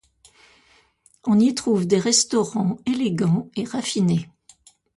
On 1.25 1.37
y 1.37 1.53
trouve 1.53 1.85
des 1.85 1.99
restaurants 1.99 2.79
élégants 2.87 3.51
et 3.55 3.65
raffinés. 3.65 4.27